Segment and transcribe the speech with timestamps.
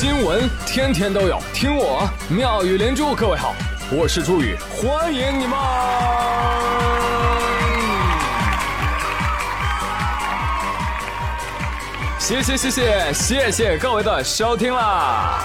[0.00, 3.16] 新闻天天都有，听我妙语连珠。
[3.16, 3.52] 各位好，
[3.90, 5.58] 我是朱宇，欢迎你们！
[12.16, 15.40] 谢谢谢谢谢谢各位的收听啦！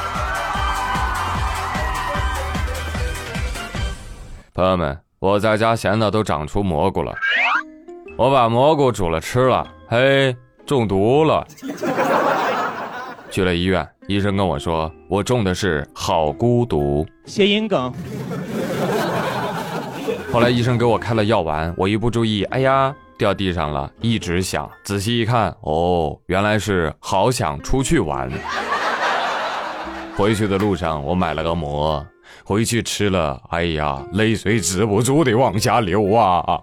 [4.53, 7.11] 朋友们，我在家闲的都长出蘑菇了，
[8.15, 11.43] 我把蘑菇煮了吃了，嘿，中毒了。
[13.33, 17.91] 去了医院，医生跟我说，我中的是好孤独，谐音梗。
[20.31, 24.69] 后来医生给我开了药丸，我一不注意，哎呀，掉地上了，一直响。
[24.83, 28.31] 仔细一看，哦，原来是好想出去玩。
[30.15, 32.05] 回去的路上，我买了个馍，
[32.43, 36.59] 回去吃了，哎呀，泪水止不住的往下流啊！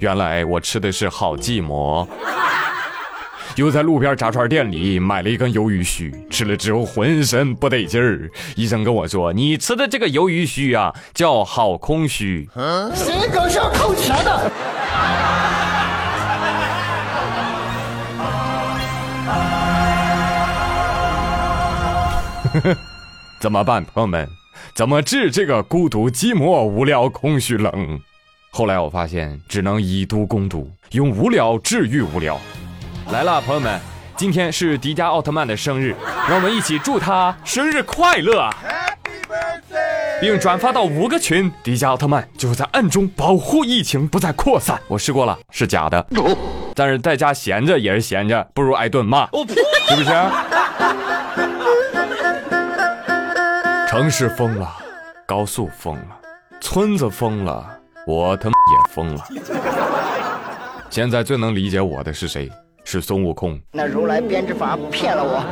[0.00, 2.04] 原来我吃的是好寂寞。
[3.56, 8.30] 又在路边炸串店里买了一根鱿鱼须，吃了之后浑身不得劲儿。
[8.56, 12.48] 医生跟我说：“你吃的这个鱿鱼须啊，叫好空虚。”
[12.94, 14.50] 谁梗是要扣钱的？
[23.40, 24.28] 怎么办，朋友们？
[24.74, 28.00] 怎么治这个孤独、寂寞、无聊、空虚、冷？
[28.50, 32.40] 后来我发现，只能以毒攻毒，用无聊治愈无聊。
[33.12, 33.80] 来了，朋友们，
[34.16, 35.96] 今天是迪迦奥特曼的生日，
[36.28, 38.48] 让我们一起祝他生日快乐，
[40.20, 41.50] 并转发到五个群。
[41.64, 44.80] 迪迦奥特曼就是在暗中保护疫情不再扩散。
[44.86, 46.06] 我试过了，是假的，
[46.76, 49.26] 但是在家闲着也是闲着，不如挨顿骂，
[49.88, 50.10] 是不是？
[53.88, 54.72] 城市疯了，
[55.26, 56.16] 高速疯了，
[56.60, 59.24] 村子疯了，我他妈也疯了。
[60.88, 62.48] 现在最能理解我的是谁？
[62.90, 63.56] 是孙悟空。
[63.70, 65.44] 那如来编织法骗了我，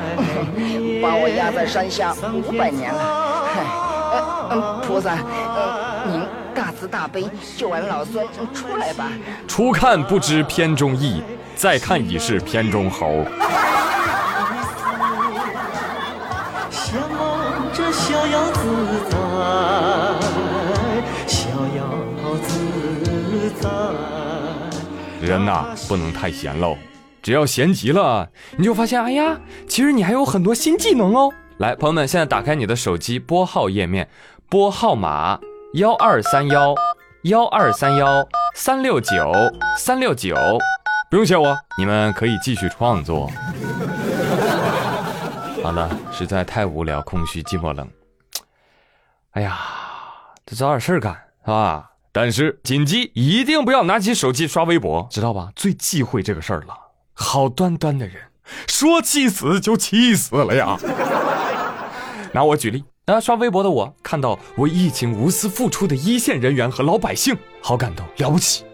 [1.01, 2.13] 把我压在山下
[2.45, 3.01] 五百年了。
[4.51, 6.21] 嗯，菩萨，嗯，您
[6.53, 9.07] 大慈大悲，救俺老孙出来吧。
[9.47, 11.23] 初看不知片中意，
[11.55, 13.25] 再看已是片中猴。
[16.73, 16.99] 想
[17.73, 18.61] 着逍遥自
[19.09, 19.17] 在，
[21.29, 21.87] 逍遥
[22.43, 23.71] 自在。
[25.25, 26.77] 人呐，不能太闲喽。
[27.29, 31.31] 只要闲极了，你就发现，哎呀，其实你还有很多新技能哦。
[31.59, 34.09] 来，朋友们，现在打开你的手机拨号页面，
[34.49, 35.39] 拨号码
[35.75, 36.75] 幺二三幺
[37.25, 39.31] 幺二三幺三六九
[39.77, 40.35] 三六九，
[41.11, 43.31] 不用谢我，你们可以继续创作。
[45.63, 47.87] 好了，实在太无聊、空虚、寂寞、冷。
[49.33, 49.59] 哎呀，
[50.47, 51.13] 得找点事儿干，
[51.45, 51.91] 是吧？
[52.11, 55.53] 但是谨记，一定不要拿起手机刷微博，知道吧？
[55.55, 56.75] 最忌讳这个事儿了。
[57.21, 58.15] 好端端的人，
[58.69, 60.79] 说气死就气死了呀！
[62.33, 68.65] 拿我举例，那刷微博的我看到为疫情无私付出的一线人员和老百姓，好感动，了不起。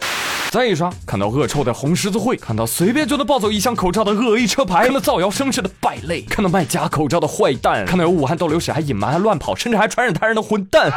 [0.50, 10.92] 再一刷，看到恶臭的红十字会，看到随便就能抱走一箱口罩的恶意车牌，看到造谣生事的败类，看到卖假口罩的坏蛋，看到有武汉逗留史还隐瞒还乱跑，甚至还传染他人的混蛋，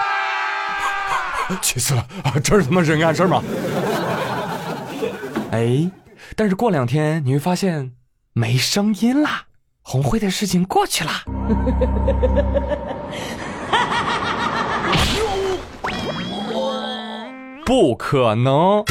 [1.61, 2.05] 气死了！
[2.25, 3.41] 啊这是他妈人干事吗？
[5.51, 5.89] 哎。
[6.35, 7.93] 但是过两天你会发现
[8.33, 9.45] 没声音啦，
[9.81, 11.23] 红会的事情过去啦。
[17.65, 18.83] 不可能！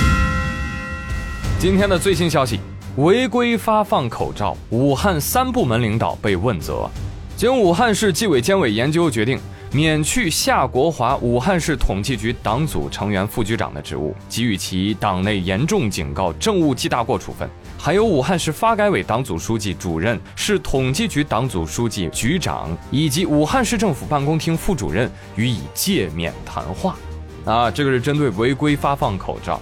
[1.59, 2.61] 今天的最新消息，
[2.97, 6.89] 违规发放口罩，武汉三部门领导被问责。
[7.37, 9.39] 经武汉市纪委监委研究决定。
[9.73, 17.47] 免去夏国华武汉市统计局党组成员、副局长的职务，给予其党内严重警告、政务记大过处分；
[17.77, 26.97] 还有武汉市发改委党组书记、主任、市统计局党组书记、局长以及武汉市政府办公厅副主任予以诫勉谈话。
[27.45, 29.61] 啊，这个是针对违规发放口罩。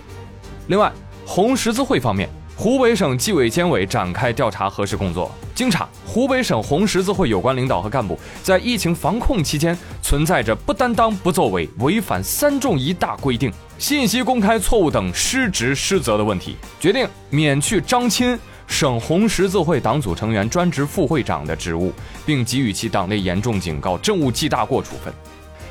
[0.68, 0.92] 另外，
[1.26, 2.28] 红十字会方面。
[2.56, 5.28] 湖北省纪委监委展开调查核实工作。
[5.56, 9.76] 经查，湖北省红十字会有关领导和干部在疫情防控期间
[10.14, 18.38] 存在着不担当、不作为、违反“三重一大”规定、信息公开错误等失职失责的问题，决定免去张钦
[18.68, 21.92] 省红十字会党组成员、专职副会长的职务，
[22.24, 25.12] 并给予其党内严重警告、政务记大过处分；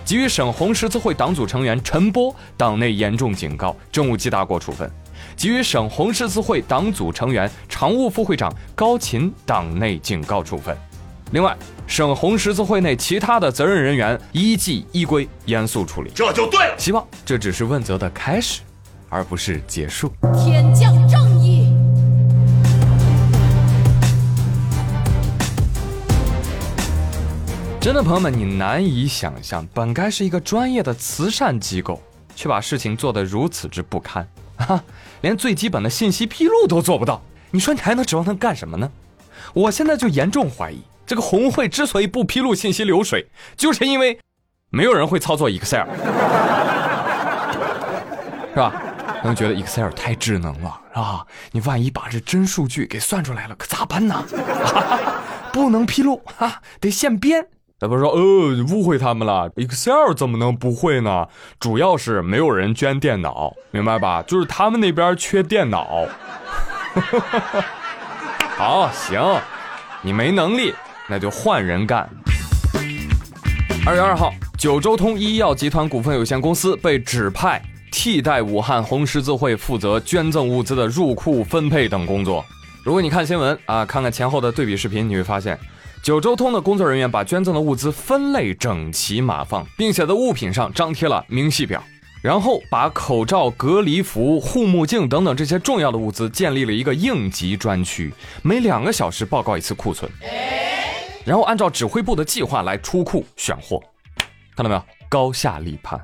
[0.03, 4.91] 给予省红十字会党组成员陈波党内严重警告、政务记大过处分。
[5.37, 10.77] 给予省红十字会党组成员、常务副会长高琴党内警告处分。
[11.33, 11.57] 另外，
[11.87, 16.75] 省红十字会内其他的责任人员依纪依规严肃处理，这就对了。
[16.77, 18.61] 希望这只是问责的开始，
[19.09, 20.13] 而不是结束。
[20.35, 21.73] 天降正义。
[27.81, 31.99] 真的，朋友们，你难以想象，本该是一个专业的慈善机构，
[32.35, 34.27] 却把事情做得如此之不堪
[34.57, 34.83] 啊！
[35.21, 37.19] 连最基本的信息披露都做不到，
[37.49, 38.87] 你说你还能指望他干什么呢？
[39.51, 44.19] 我现在就严重怀疑，这个红会之所以不披露信息流水，就是因为
[44.69, 45.85] 没有人会操作 Excel，
[48.49, 48.73] 是吧？
[49.21, 51.25] 可能觉得 Excel 太智能了，是吧？
[51.51, 54.23] 你万一把这真数据给算出来了，可咋办呢？
[55.53, 57.47] 不能披露啊，得现编。
[57.79, 59.49] 他们说，呃，误会他们了。
[59.57, 61.27] Excel 怎么能不会呢？
[61.59, 64.23] 主要是没有人捐电脑，明白吧？
[64.23, 66.07] 就是他们那边缺电脑。
[68.55, 69.21] 好，行，
[70.01, 70.73] 你没能力，
[71.09, 72.09] 那就换人干。
[73.85, 77.61] 二月二号，九州通医药集团股份有限公司被指派
[77.91, 82.43] 替代武汉红十字会负责捐赠物资的入库分配等工作。
[82.83, 85.57] 如果你看新闻啊，看看前后的对比视频，你会发现。
[86.01, 91.81] 九州通的工作人员把捐赠的物资分类整齐码放，并且在物品上张贴了明细表，
[92.21, 100.11] 然后把口罩、隔离服、护目镜等等这些重要的物资建立了一个应急专区，每两个小时报告一次库存，
[101.25, 103.81] 然后按照指挥部的计划来出库选货，
[104.55, 104.83] 看到没有？
[105.09, 106.03] 高下立判，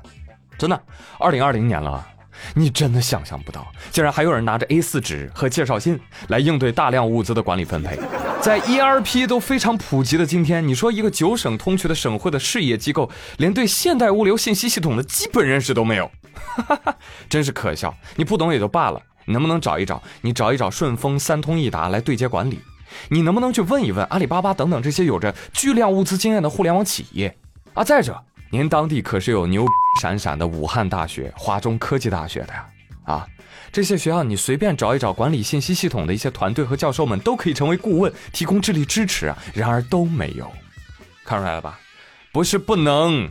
[0.56, 0.82] 真的，
[1.18, 2.06] 二零二零年了。
[2.54, 7.98] 你真的想象不到，竟然还有人拿着 A4 纸和介绍信来应对大量物资的管理分配。
[8.40, 16.10] 在 ERP 都非常普及的今天，你说一个九省通衢的省会的事业机构，连对现代物流信息系统的基本认识都没有，
[17.28, 17.94] 真是可笑。
[18.16, 20.02] 你不懂也就罢了，你能不能找一找？
[20.22, 22.58] 你找一找顺丰、三通一达来对接管理？
[23.08, 27.36] 你能不能去问一问阿里巴巴等等这些有着巨量物资经验的互联网企业？
[27.74, 28.20] 啊，再者。
[28.52, 29.64] 您当地可是有牛
[30.00, 32.66] 闪闪的武汉大学、华中科技大学的呀，
[33.04, 33.26] 啊，
[33.70, 39.38] 这些学校你随便找一找，管理信息系统的一些团队和教授们都可以成为顾问，提供智力支持啊。
[39.54, 40.50] 然而都没有，
[41.24, 41.78] 看出来了吧？
[42.32, 43.30] 不是不能，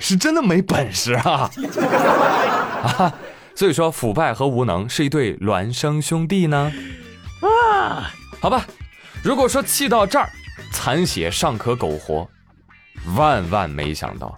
[0.00, 1.50] 是真的没本事啊！
[2.82, 3.14] 啊，
[3.54, 6.72] 所以说腐败和无能是一对孪生兄弟呢？
[7.40, 8.10] 啊，
[8.40, 8.66] 好吧，
[9.24, 10.28] 如果说气到这儿，
[10.70, 12.28] 残血尚可苟活，
[13.16, 14.36] 万万没想到。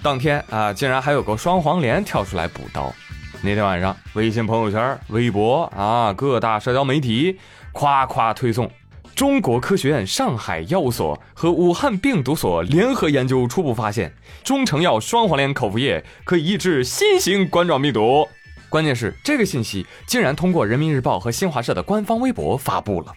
[0.00, 2.94] 当天啊，竟然还有个双黄连跳出来补刀。
[3.42, 7.36] 那天晚上，微信朋友圈、微博啊，各大社交媒体
[7.72, 8.70] 夸夸推送
[9.12, 14.14] 中国科学院上海药物所和武汉病毒所联合研究初步发现，
[14.44, 18.28] 中成药双黄连口服液可以抑制新型冠状病毒。
[18.68, 23.12] 关键是这个信息竟然通过人民日报和新华社的官方微博发布了。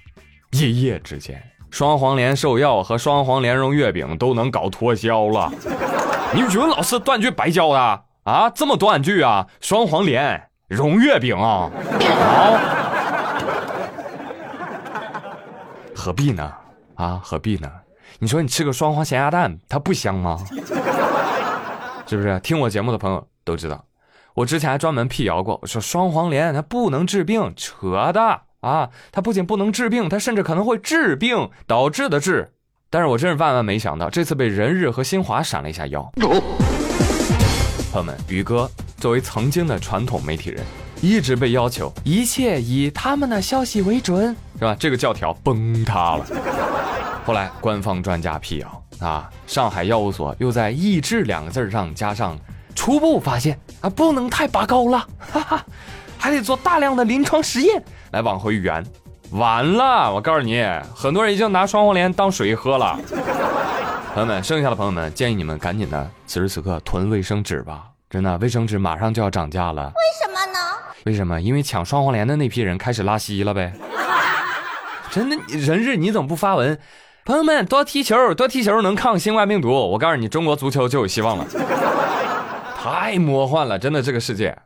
[0.52, 5.52] 一夜之间，双黄连兽药和双黄莲蓉月饼都能搞脱销了。
[6.34, 7.80] 你语文老师断句白教的
[8.24, 8.50] 啊？
[8.50, 9.48] 这么断句啊？
[9.60, 11.70] 双黄连蓉月饼啊？
[12.20, 12.60] 好，
[15.96, 16.54] 何必呢？
[16.96, 17.70] 啊，何必呢？
[18.20, 20.38] 你说你吃个双黄咸鸭蛋，它不香吗？
[22.06, 22.40] 是不是？
[22.42, 23.84] 听我节目的朋友都知道，
[24.34, 28.90] 我之前还专门辟谣过，我说双黄连它不能治病，扯的啊！
[29.12, 32.54] 它不仅不能治病，它甚至可能会治病，导致的治。
[32.90, 36.12] 但是我真是万万没想到，这次被人日和新华闪了一下腰。
[37.92, 40.64] 朋友们，宇哥作为曾经的传统媒体人，
[41.02, 44.76] 一直被要求一切以他们的消息为准，是吧？
[44.80, 46.26] 这个教条崩塌了。
[47.26, 52.38] 后来官方专家辟谣啊，上海药物所又在“抑制”两个字上加上
[52.76, 55.66] 初步发现啊，不能太拔高了，哈哈，
[56.22, 58.86] 还得做大量的临床实验来往回圆。
[59.32, 60.64] 完了，我告诉你，
[60.94, 63.00] 很多人已经拿双黄连当水喝了。
[64.14, 67.86] 朋友们，剩下的朋友们，建议你们赶紧的，此时此刻囤卫生纸吧。
[68.08, 69.88] 真的，卫生纸马上就要涨价了。
[69.88, 70.60] 为什么呢？
[71.06, 71.42] 为什么？
[71.42, 73.74] 因为抢双黄连的那批人开始拉稀了呗。
[75.10, 76.78] 真的，人日你怎么不发文？
[77.26, 79.70] 朋友们，多踢球，多踢球能抗新冠病毒。
[79.72, 81.48] 我告诉你，中国足球就有希望了。
[82.78, 84.58] 太魔幻了，真的这个世界。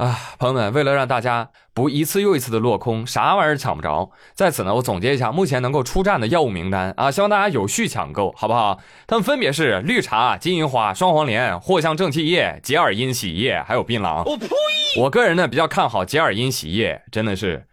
[0.00, 8.80] 啊，朋友们，为了让大家不一次又一次的落空，啥玩意儿抢不着，在此呢，我总结一下目前能够出战的药物名单啊，希望大家有序抢购，好不好？
[9.06, 14.24] 它们分别是绿茶、金银花、双黄连、藿香正气液、洁尔阴洗液，还有槟榔。
[14.24, 14.48] 我呸！
[15.00, 17.66] 我个人呢比较看好洁尔阴洗液，真的是，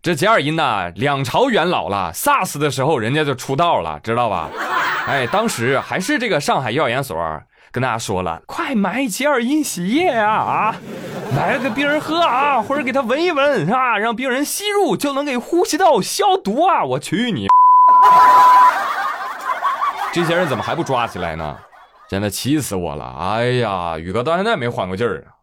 [0.00, 4.48] 这洁尔阴呐，两朝元老了，SARS 的时候人家就出道了，知道吧？
[5.06, 7.42] 哎，当时还是这个上海药研所。
[7.70, 10.76] 跟大家说了，快买洁尔阴洗液啊啊！
[11.34, 16.84] 买了给病人喝啊，或者给他闻一闻啊，让病人吸入就能给呼吸道消毒啊！
[16.84, 17.46] 我去你！
[20.12, 21.58] 这些人怎么还不抓起来呢？
[22.08, 23.14] 真的气死我了！
[23.20, 25.36] 哎呀，宇哥到现在没缓过劲儿啊！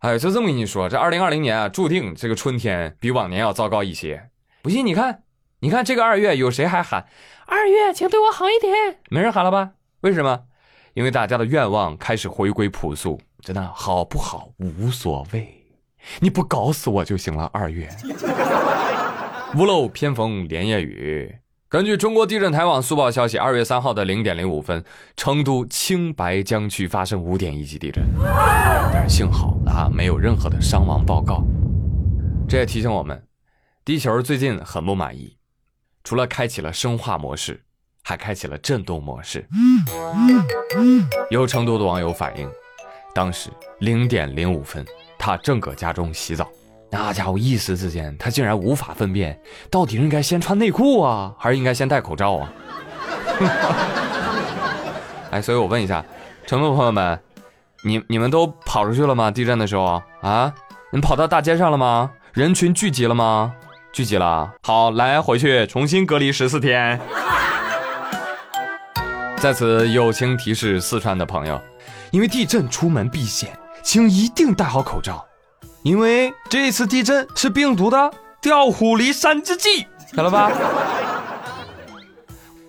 [0.00, 4.28] 哎，就这么跟你说，这二零二零年啊，注定这个春天比往年要糟糕一些。
[4.62, 5.22] 不信你看，
[5.60, 7.06] 你看这个二月有谁还喊
[7.46, 8.98] 二月，请对我好一点？
[9.08, 9.70] 没人喊了吧？
[10.00, 10.40] 为什么？
[10.98, 15.48] 因为大家的愿望开始回归朴素，真的好不好无所谓，
[16.18, 17.48] 你不搞死我就行了。
[17.52, 17.88] 二月，
[19.56, 21.32] 屋漏偏逢连夜雨。
[21.68, 24.84] 根据中国地震台网速报消息，二月三号的零点零五分，
[25.16, 28.04] 成都青白江区发生五点一级地震，
[28.92, 31.44] 但是幸好啊，没有任何的伤亡报告。
[32.48, 33.22] 这也提醒我们，
[33.84, 35.36] 地球最近很不满意，
[36.02, 37.62] 除了开启了生化模式，
[38.08, 39.46] 还开启了震动模式。
[41.28, 42.50] 有成都的网友反映，
[43.14, 43.50] 当时
[43.80, 44.82] 零点零五分，
[45.18, 46.48] 他正搁家中洗澡。
[46.90, 49.38] 那家伙一时之间，他竟然无法分辨
[49.70, 52.50] 到底应该先穿内裤啊，还是应该先戴口罩啊？
[55.30, 56.02] 哎，所以我问一下，
[56.46, 57.20] 成都朋友们，
[57.84, 59.30] 你你们都跑出去了吗？
[59.30, 60.50] 地震的时候啊，
[60.90, 62.10] 你们跑到大街上了吗？
[62.32, 63.52] 人群聚集了吗？
[63.92, 64.50] 聚集了。
[64.62, 66.98] 好，来回去重新隔离十四天。
[69.38, 71.60] 在此友情提示四川的朋友，
[72.10, 75.24] 因为地震出门避险，请一定戴好口罩。
[75.84, 80.50] 因为这次地震是病毒的调虎离山之计，晓得吧？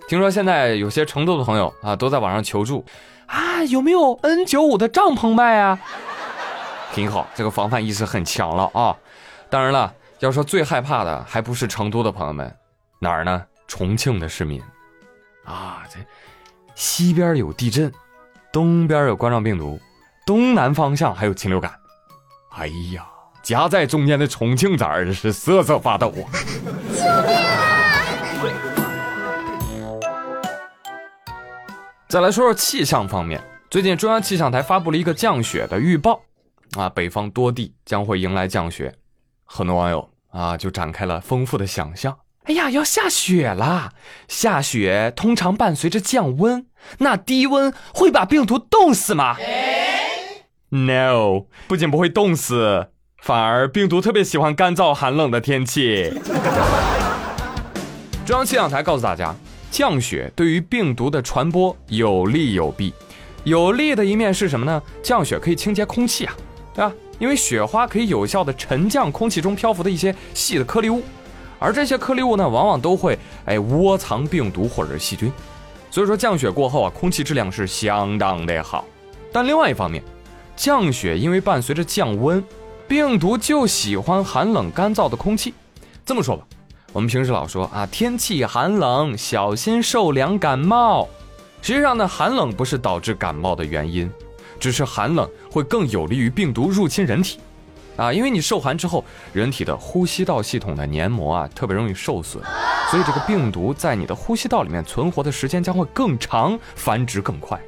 [0.07, 2.85] 听说现在有些成都的朋友啊，都在网上求助，
[3.25, 5.79] 啊，有没有 N 九五的帐篷卖啊？
[6.93, 8.95] 挺好，这个防范意识很强了啊。
[9.49, 12.55] 当然了，要说最害怕的，还不是成都的朋友们，
[12.99, 13.43] 哪儿呢？
[13.67, 14.61] 重庆的市民，
[15.45, 15.99] 啊，这
[16.79, 17.91] 西边有地震，
[18.53, 19.77] 东边有冠状病毒，
[20.25, 21.77] 东南方向还有禽流感。
[22.51, 23.05] 哎呀，
[23.43, 26.31] 夹在中间的重庆崽儿是瑟瑟发抖啊！
[26.95, 27.03] 救
[28.41, 28.53] 命
[29.83, 29.99] 啊！
[32.07, 36.21] 再来说说气象方面，最近中央气象台发布了一个降雪的预报，
[36.77, 38.95] 啊，北方多地将会迎来降雪，
[39.43, 42.17] 很多网友啊就展开了丰富的想象。
[42.49, 43.93] 哎呀，要下雪啦！
[44.27, 46.65] 下雪通常伴随着降温，
[46.97, 49.37] 那低温会把病毒冻死吗
[50.69, 52.87] ？No，不仅不会冻死，
[53.21, 56.11] 反而病毒特别喜欢干燥寒冷的天气。
[58.25, 59.35] 中央气象台告诉大家，
[59.69, 62.91] 降雪对于病毒的传播有利有弊。
[63.43, 64.81] 有利的一面是什么呢？
[65.03, 66.35] 降雪可以清洁空气啊，
[66.73, 66.91] 对吧？
[67.19, 71.03] 因为雪花可以有效的沉降空气中漂浮的一些细的颗粒物，
[71.59, 75.31] 而这些颗粒物呢，往往都会哎窝藏病毒或者是细菌。
[75.91, 78.85] 所以说降雪过后啊，空气质量是相当的好。
[79.31, 80.03] 但另外一方面，
[80.55, 82.43] 降雪因为伴随着降温，
[82.87, 85.53] 病毒就喜欢寒冷干燥的空气。
[86.05, 86.43] 这么说吧，
[86.93, 91.07] 我们平时老说啊，天气寒冷，小心受凉感冒。
[91.61, 94.09] 实际上呢，寒冷不是导致感冒的原因，
[94.59, 97.39] 只是寒冷会更有利于病毒入侵人体。
[97.99, 99.03] 啊，因为你受寒之后，
[99.33, 102.41] 人体的呼吸道系统的黏膜啊特别容易受损，
[102.89, 107.59] 所以这个病毒在你的呼吸道里面存活的时间将会更长，繁殖更快。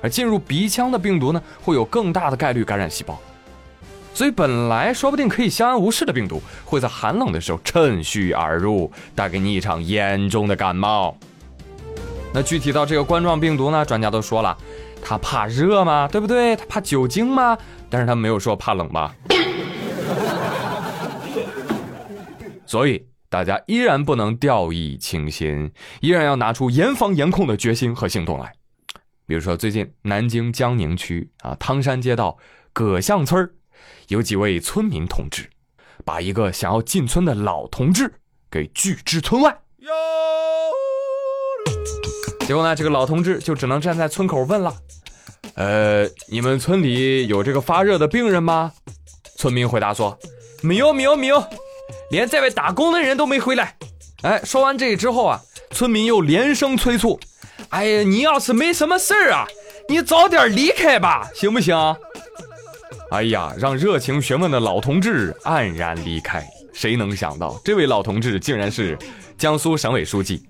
[0.00, 3.18] 而进入鼻腔的病毒呢，会有更大的概率感染细胞，
[4.14, 11.16] 所以本来说不定可以相安无事的病毒，会在寒冷的时候趁虚而入，带给你一场严重的感冒。
[12.32, 14.56] 那具体到这个冠状病毒呢，专家都说了，
[15.04, 16.08] 它怕热吗？
[16.10, 16.56] 对不对？
[16.56, 17.58] 它怕酒精吗？
[17.90, 19.14] 但是它没有说怕冷吧？
[22.72, 28.50] 所以大家依然不能掉以轻心，依然要拿出严防严控的决心和行动来。
[29.26, 32.38] 比如说，最近南京江宁区啊汤山街道
[32.72, 33.46] 葛巷村
[34.08, 35.50] 有几位村民同志，
[36.02, 38.10] 把一个想要进村的老同志
[38.50, 39.54] 给拒之村外。
[42.46, 44.74] 结果呢，这个老同志就只能站在村口问了
[45.56, 48.72] ：“呃，你们村里有这个发热的病人吗？”
[49.36, 50.18] 村民回答说
[50.64, 51.38] ：“没有，没有，没有，
[52.10, 53.76] 连在外打工的人都没回来。”
[54.22, 55.40] 哎，说完这之后啊，
[55.72, 57.18] 村民又连声催促。
[57.70, 59.46] 哎呀，你要是没什么事儿啊，
[59.88, 61.76] 你早点离开吧，行不行？
[63.10, 66.46] 哎呀，让热情询问的老同志黯然离开。
[66.72, 68.96] 谁能想到，这位老同志竟然是
[69.36, 70.42] 江苏省委书记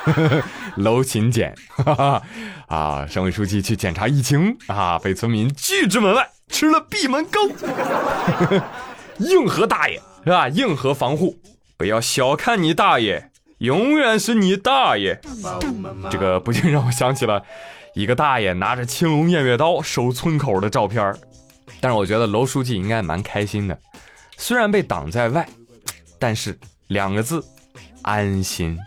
[0.76, 1.54] 娄勤俭
[2.68, 3.06] 啊！
[3.08, 7.50] 省委书记去检查疫情啊，被村民拒之门外，吃了闭门羹。
[9.18, 10.48] 硬核大爷是吧？
[10.48, 11.36] 硬核防护，
[11.76, 13.30] 不要小看你大爷。
[13.58, 15.20] 永远是你大爷！
[16.10, 17.42] 这个不禁让我想起了
[17.94, 21.14] 一个大爷拿着青龙偃月刀守村口的照片
[21.78, 23.78] 但是我觉得娄书记应该蛮开心的，
[24.38, 25.46] 虽然被挡在外，
[26.18, 27.44] 但是两个字，
[28.00, 28.78] 安心。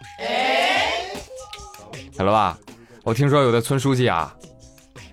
[2.18, 2.58] 好了吧？
[3.04, 4.36] 我听说有的村书记啊，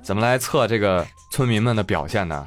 [0.03, 2.47] 怎么来测这个村民们的表现呢？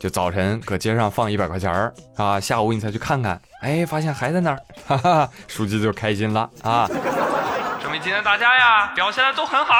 [0.00, 6.88] 就早晨搁街上放一百块钱儿啊，下午你再去看看，哎，发现还在那儿，哈哈，书记就开心了啊，
[7.82, 9.74] 说明今天大家呀表现的都很好，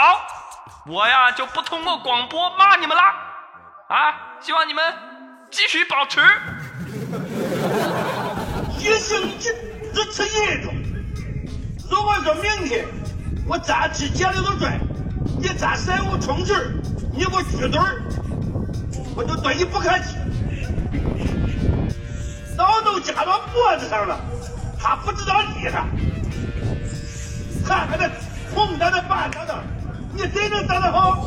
[0.87, 3.15] 我呀就不通过广播骂你们啦，
[3.89, 4.85] 啊，希望你们
[5.51, 6.21] 继续保持。
[8.79, 9.55] 一生只
[9.95, 10.75] 只吃一种。
[11.91, 12.85] 如果说明天
[13.49, 14.79] 我再吃铁里头拽，
[15.39, 16.71] 你再三我充气儿，
[17.11, 18.03] 你给我举嘴儿，
[19.17, 20.17] 我就对你不客气。
[22.57, 24.19] 刀都架到脖子上了，
[24.79, 25.87] 他不知道厉害？
[27.65, 28.11] 看看那
[28.55, 29.55] 红的那白的的，
[30.13, 31.27] 你谁能长得好？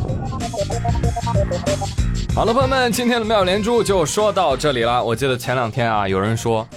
[2.35, 5.03] 好了，朋友们，今天的妙连珠就说到这里了。
[5.03, 6.67] 我记得前两天啊，有人说，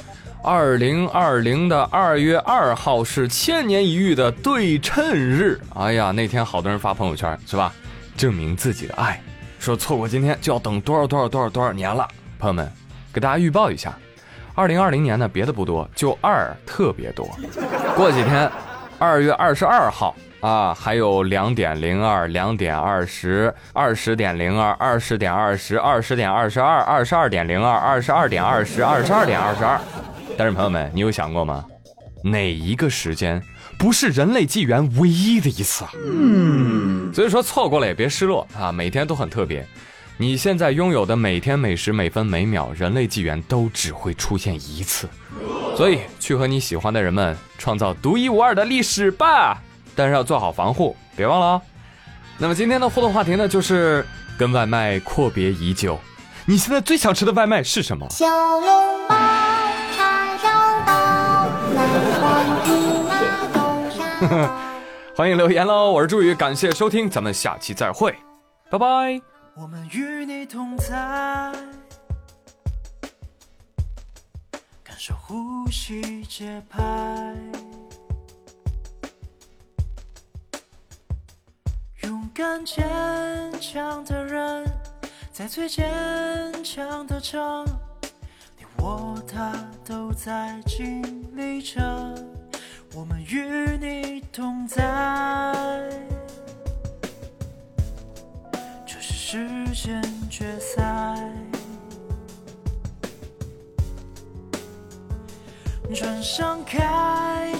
[0.42, 5.60] 二零二零的二月二号是千年一遇的对称日。
[5.75, 7.72] 哎呀，那天好多人发朋友圈，是吧？
[8.16, 9.20] 证明自己的爱，
[9.66, 12.06] 说错过今天就要等多少多少多少多少年了。
[12.38, 12.70] 朋友们，
[13.12, 13.99] 给大家预报一下，
[14.54, 17.28] 二零二零年呢，别的不多，就二特别多。
[17.96, 18.49] 过几天，
[18.96, 20.14] 二月二十二号。
[20.40, 29.80] 啊，还有两点零二、两点二十、二十点零二、二十点二十、二十点二十二、二十二点零二、二十二点二十、二十二点二十二。
[30.38, 31.64] 但是朋友们，你有想过吗？
[32.23, 33.42] 哪一个时间
[33.78, 35.92] 不是人类纪元唯一的一次啊？
[35.95, 39.66] 嗯，所以说错过了也别失落啊，每天都很特别。
[40.18, 45.06] 你现在拥有的每天每时每分每秒，人类纪元都只会出现一次，
[45.76, 49.61] 所以去和你喜欢的人们创造独一无二的历史吧。
[49.95, 51.62] 但是要做好防护，别忘了哦。
[52.38, 54.06] 那么今天的互动话题呢，就是
[54.38, 55.99] 跟外卖阔别已久，
[56.47, 58.06] 你现在最想吃的外卖是什么？
[58.11, 59.14] 小笼包、
[59.95, 60.49] 叉烧
[60.87, 61.87] 包、奶
[62.21, 62.86] 黄鸡、麻豆沙。
[65.14, 65.92] 欢迎留言喽！
[65.92, 68.14] 我是朱宇，感谢收听，咱们下期再会，
[68.70, 69.20] 拜拜。
[69.54, 70.94] 我们与你同在，
[74.82, 76.80] 感受呼吸节拍。
[82.02, 82.82] 勇敢坚
[83.61, 84.64] 强的人，
[85.30, 85.84] 在最坚
[86.64, 87.67] 强的城，
[88.56, 89.52] 你我他
[89.84, 91.02] 都在经
[91.36, 92.35] 历着。
[92.97, 94.82] 我们与你同在，
[98.87, 100.82] 这是世间决赛。
[105.95, 106.80] 船上铠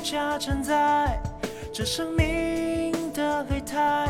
[0.03, 1.21] 甲承载
[1.71, 4.09] 这生命的擂台，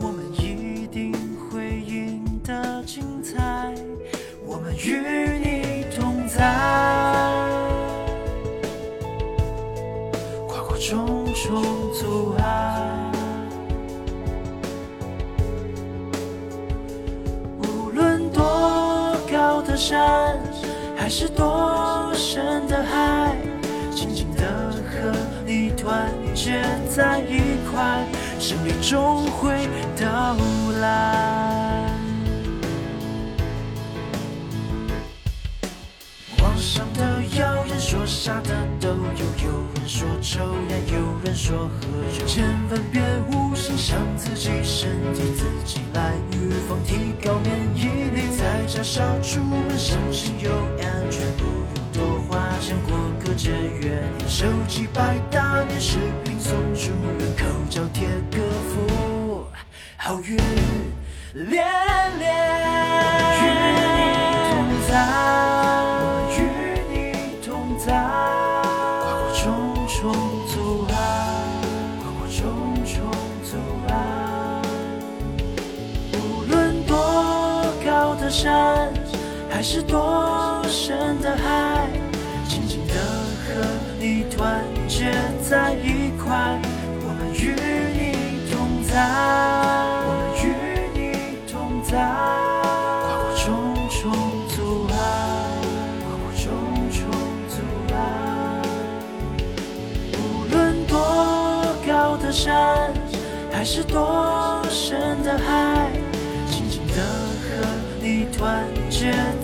[0.00, 1.12] 我们一定
[1.50, 3.74] 会赢得精彩。
[4.46, 5.35] 我们与
[11.46, 13.12] 重重阻碍。
[17.62, 20.40] 无论多高的山，
[20.96, 23.36] 还是多深的海，
[23.94, 25.12] 紧紧的和
[25.46, 28.04] 你团结在一块，
[28.40, 30.36] 胜利终会到
[30.80, 31.65] 来。
[36.76, 48.28] 上的谣言说傻的都有，有人说抽烟，有人说喝酒，千万别无心伤自己身体，自己来预防，提高免疫力。
[48.36, 50.50] 在家少出门，小心又
[50.84, 53.98] 安全，不用多花钱过个节约。
[54.28, 59.46] 手机百大免视频送出门，口罩贴个福，
[59.96, 60.36] 好运
[61.32, 61.64] 连
[62.18, 62.75] 连。
[79.68, 81.88] 是多深的海，
[82.48, 83.66] 紧紧的和
[83.98, 86.56] 你团结在一块。
[87.02, 87.52] 我们与
[87.92, 88.94] 你同在，
[90.06, 90.54] 我们与
[90.94, 91.02] 你
[91.50, 93.44] 同在，跨过重
[93.90, 93.98] 重
[94.54, 94.94] 阻碍，
[95.98, 96.46] 跨过重
[96.92, 97.10] 重
[97.50, 97.58] 阻
[97.92, 97.96] 碍。
[100.14, 100.94] 无论多
[101.84, 102.94] 高的山，
[103.50, 105.90] 还是多深的海，
[106.48, 107.02] 紧紧的
[107.42, 107.66] 和
[108.00, 108.64] 你团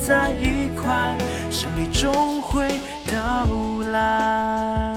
[0.00, 1.16] 在一块
[1.50, 2.68] 生命终会
[3.06, 3.46] 到
[3.90, 4.91] 来。